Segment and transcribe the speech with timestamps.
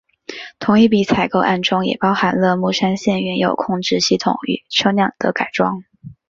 [0.57, 5.83] 同一笔采购案中也包含了木栅线原有控制系统与车辆的改装。